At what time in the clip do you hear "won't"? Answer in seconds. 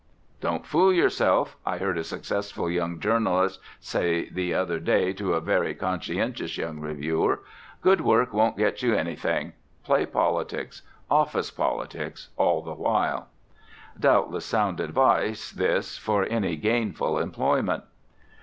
8.33-8.57